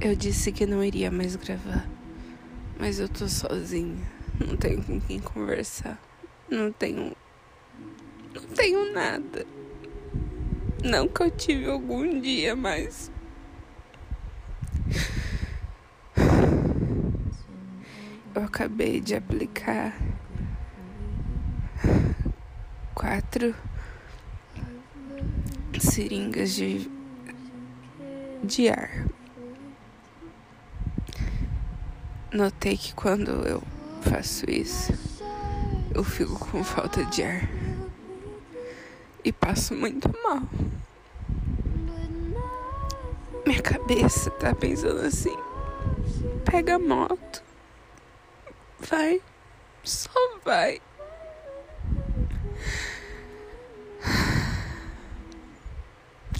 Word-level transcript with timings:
Eu 0.00 0.14
disse 0.14 0.52
que 0.52 0.66
não 0.66 0.84
iria 0.84 1.10
mais 1.10 1.36
gravar, 1.36 1.88
mas 2.78 3.00
eu 3.00 3.08
tô 3.08 3.28
sozinha. 3.28 4.06
Não 4.38 4.54
tenho 4.56 4.82
com 4.82 5.00
quem 5.00 5.18
conversar. 5.18 5.98
Não 6.50 6.70
tenho. 6.70 7.16
Não 8.34 8.42
tenho 8.54 8.92
nada. 8.92 9.46
Não 10.84 11.08
que 11.08 11.22
eu 11.22 11.30
tive 11.30 11.70
algum 11.70 12.20
dia, 12.20 12.54
mas. 12.54 13.10
Eu 18.34 18.44
acabei 18.44 19.00
de 19.00 19.14
aplicar 19.14 19.96
quatro 22.94 23.54
seringas 25.80 26.54
de, 26.54 26.90
de 28.44 28.68
ar. 28.68 29.15
Notei 32.32 32.76
que 32.76 32.92
quando 32.92 33.30
eu 33.46 33.62
faço 34.02 34.50
isso, 34.50 34.92
eu 35.94 36.02
fico 36.02 36.38
com 36.38 36.62
falta 36.64 37.04
de 37.04 37.22
ar 37.22 37.48
e 39.24 39.32
passo 39.32 39.74
muito 39.74 40.08
mal. 40.22 40.42
Minha 43.46 43.62
cabeça 43.62 44.30
tá 44.32 44.54
pensando 44.54 45.00
assim: 45.00 45.36
pega 46.44 46.74
a 46.74 46.78
moto, 46.78 47.42
vai, 48.80 49.22
só 49.84 50.10
vai. 50.44 50.80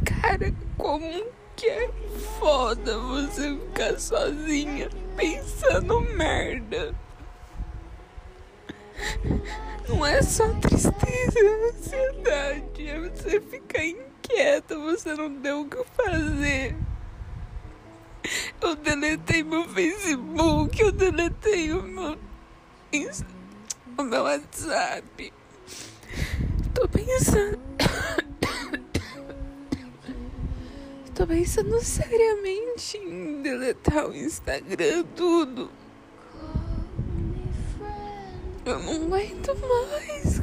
Cara, 0.05 0.53
como 0.77 1.27
que 1.57 1.67
é 1.67 1.91
foda 2.39 2.99
você 2.99 3.57
ficar 3.57 3.99
sozinha 3.99 4.91
pensando 5.17 6.01
merda. 6.03 6.95
Não 9.89 10.05
é 10.05 10.23
só 10.23 10.49
tristeza, 10.61 11.39
é 11.39 11.69
ansiedade, 11.71 12.89
é 12.89 13.01
você 13.01 13.41
ficar 13.41 13.85
inquieta, 13.85 14.79
você 14.79 15.15
não 15.15 15.35
tem 15.41 15.53
o 15.53 15.65
que 15.67 15.83
fazer. 15.97 16.77
Eu 18.61 18.75
deletei 18.77 19.43
meu 19.43 19.65
Facebook, 19.69 20.81
eu 20.81 20.93
deletei 20.93 21.73
o 21.73 21.83
meu, 21.83 22.19
o 23.97 24.03
meu 24.03 24.23
WhatsApp. 24.25 25.33
Tô 26.75 26.89
pensando. 26.89 27.76
Tô 31.17 31.27
pensando 31.27 31.83
seriamente 31.83 32.99
em 32.99 33.41
deletar 33.41 34.07
o 34.07 34.15
Instagram, 34.15 35.03
tudo. 35.17 35.71
Eu 38.67 38.79
não 38.81 39.07
aguento 39.07 39.57
mais, 39.57 40.41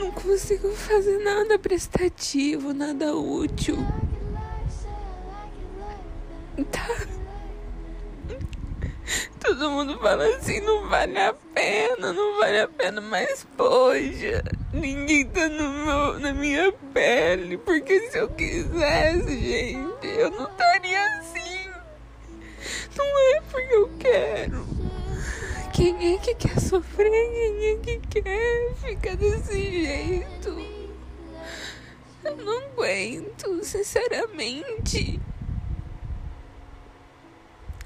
Não 0.00 0.10
consigo 0.12 0.72
fazer 0.72 1.18
nada 1.18 1.58
prestativo, 1.58 2.72
nada 2.72 3.14
útil. 3.14 3.76
Tá. 6.72 6.88
Todo 9.38 9.70
mundo 9.70 9.98
fala 9.98 10.24
assim, 10.36 10.60
não 10.60 10.88
vale 10.88 11.18
a 11.18 11.34
pena, 11.54 12.14
não 12.14 12.38
vale 12.38 12.60
a 12.60 12.68
pena, 12.68 13.00
mas 13.02 13.46
poxa, 13.58 14.42
ninguém 14.72 15.26
tá 15.26 15.48
no 15.50 15.70
meu, 15.70 16.18
na 16.18 16.32
minha 16.32 16.72
pele, 16.94 17.58
porque 17.58 18.08
se 18.08 18.18
eu 18.18 18.28
quisesse, 18.30 19.38
gente, 19.38 20.06
eu 20.06 20.30
não 20.30 20.48
estaria 20.48 20.69
quer 26.40 26.58
sofrer? 26.58 27.12
É 27.12 27.76
que 27.76 28.00
quer 28.08 28.74
ficar 28.76 29.16
desse 29.16 29.52
jeito? 29.52 30.58
Eu 32.24 32.36
não 32.36 32.58
aguento, 32.58 33.62
sinceramente. 33.62 35.20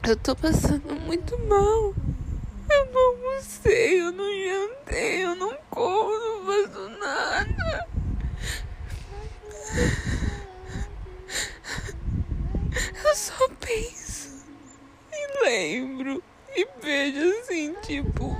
Eu 0.07 0.17
tô 0.17 0.37
passando 0.37 0.95
muito 1.01 1.37
mal. 1.41 1.95
Eu 2.71 2.87
não 2.93 3.31
almocei, 3.31 4.01
eu 4.01 4.13
não 4.13 4.25
jantei, 4.25 5.25
eu 5.25 5.35
não 5.35 5.57
como, 5.69 6.19
não 6.19 6.47
faço 6.47 6.89
nada. 6.99 7.89
Eu 13.05 13.17
só 13.17 13.49
penso 13.61 14.45
e 15.13 15.45
lembro 15.45 16.23
e 16.57 16.69
vejo 16.81 17.41
assim, 17.41 17.75
tipo, 17.83 18.37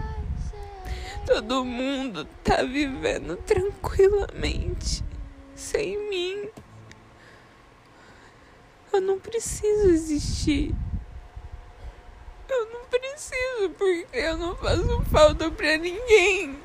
todo 1.27 1.65
mundo 1.65 2.25
tá 2.43 2.63
vivendo 2.63 3.37
tranquilamente 3.37 5.03
sem 5.55 5.99
mim. 6.09 6.49
Eu 8.93 9.01
não 9.01 9.19
preciso 9.19 9.89
existir. 9.89 10.75
Eu 12.49 12.71
não 12.71 12.85
preciso, 12.85 13.71
porque 13.77 14.07
eu 14.13 14.37
não 14.39 14.55
faço 14.57 15.03
falta 15.11 15.51
pra 15.51 15.77
ninguém. 15.77 16.59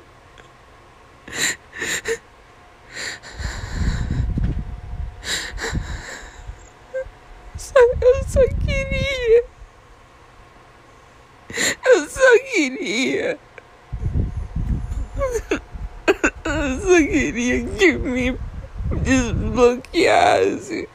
Só, 7.56 7.78
eu 7.78 8.24
só 8.28 8.40
queria. 8.64 9.44
Eu 11.84 12.08
só 12.08 12.36
queria. 12.60 13.38
Eu 16.44 16.80
só 16.80 16.96
queria 16.98 17.64
que 17.64 17.92
me 17.92 18.38
desbloqueasse 19.02 20.88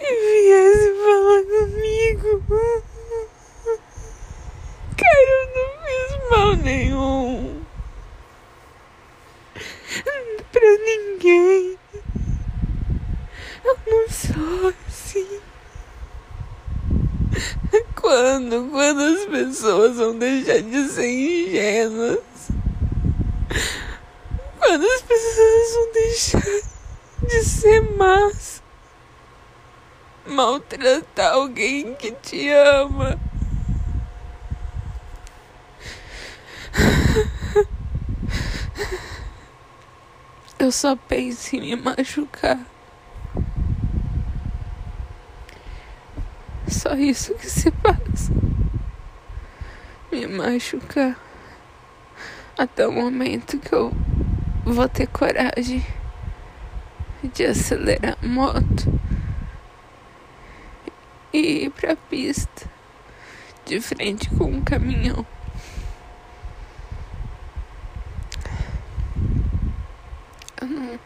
e 0.00 0.08
viesse 0.24 0.94
falar 1.04 1.42
comigo. 1.44 2.28
Cara, 4.96 5.30
eu 5.30 5.44
não 5.54 5.70
fiz 5.84 6.10
mal 6.30 6.52
nenhum. 6.56 7.62
Pra 10.52 10.70
ninguém. 10.78 11.78
Eu 13.64 13.76
não 13.86 14.08
sou 14.08 14.72
assim. 14.88 15.40
Quando, 18.14 18.70
quando 18.70 19.00
as 19.00 19.24
pessoas 19.26 19.96
vão 19.96 20.16
deixar 20.16 20.62
de 20.62 20.88
ser 20.88 21.08
ingênuas? 21.08 22.20
Quando 24.56 24.86
as 24.86 25.02
pessoas 25.02 25.72
vão 25.74 25.92
deixar 25.92 26.62
de 27.26 27.42
ser 27.42 27.80
más? 27.96 28.62
Maltratar 30.24 31.32
alguém 31.32 31.92
que 31.96 32.12
te 32.12 32.50
ama? 32.50 33.18
Eu 40.56 40.70
só 40.70 40.94
penso 40.94 41.56
em 41.56 41.62
me 41.62 41.74
machucar. 41.74 42.73
Isso 46.96 47.34
que 47.34 47.50
se 47.50 47.70
passa. 47.70 48.32
Me 50.12 50.26
machucar. 50.26 51.18
Até 52.56 52.86
o 52.86 52.92
momento 52.92 53.58
que 53.58 53.72
eu 53.72 53.92
vou 54.64 54.88
ter 54.88 55.08
coragem 55.08 55.84
de 57.32 57.44
acelerar 57.46 58.16
a 58.22 58.26
moto 58.26 58.92
e 61.32 61.64
ir 61.64 61.70
pra 61.70 61.96
pista 61.96 62.70
de 63.64 63.80
frente 63.80 64.30
com 64.30 64.44
um 64.44 64.62
caminhão. 64.62 65.26
Eu 70.60 70.68
não. 70.68 71.00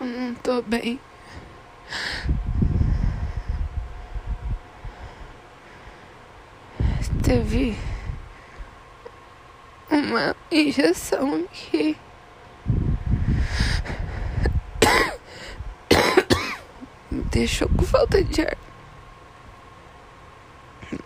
Eu 0.00 0.06
não 0.06 0.34
tô 0.34 0.62
bem. 0.62 0.98
Teve 7.26 7.76
uma 9.90 10.36
injeção 10.48 11.44
aqui. 11.44 11.96
Me 17.10 17.22
deixou 17.24 17.68
com 17.68 17.82
falta 17.82 18.22
de 18.22 18.42
ar. 18.42 18.56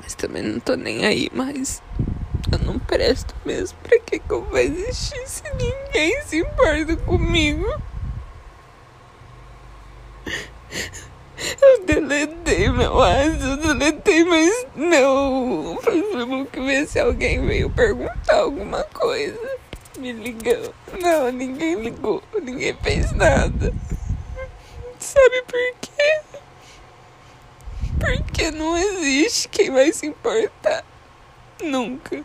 Mas 0.02 0.14
também 0.14 0.43
não 0.43 0.61
tô 0.61 0.75
nem 0.75 1.06
aí 1.06 1.31
mais. 1.32 1.82
Eu 2.52 2.58
não 2.58 2.78
presto 2.78 3.34
mesmo. 3.46 3.78
Pra 3.82 3.99
que, 4.00 4.19
que 4.19 4.31
eu 4.31 4.44
vou 4.44 4.58
existir 4.58 5.26
se 5.26 5.43
ninguém 5.55 6.20
se 6.26 6.37
importa 6.37 6.96
comigo? 6.99 7.64
Eu 11.62 11.84
deletei 11.87 12.69
meu 12.69 12.93
WhatsApp, 12.94 13.43
eu 13.43 13.56
deletei 13.56 14.25
mais 14.25 14.66
meu 14.75 15.81
Facebook, 16.30 16.60
ver 16.60 16.86
se 16.86 17.00
alguém 17.00 17.44
veio 17.44 17.68
perguntar 17.70 18.36
alguma 18.36 18.84
coisa. 18.84 19.58
Me 19.98 20.12
ligou. 20.12 20.72
Não, 21.00 21.32
ninguém 21.32 21.74
ligou, 21.74 22.22
ninguém 22.40 22.74
fez 22.82 23.10
nada. 23.12 23.74
Sabe 24.98 25.42
por 25.42 25.74
quê? 25.80 26.20
Porque 27.98 28.50
não 28.50 28.76
existe 28.76 29.48
quem 29.48 29.70
vai 29.70 29.92
se 29.92 30.06
importar. 30.06 30.84
Nunca. 31.62 32.24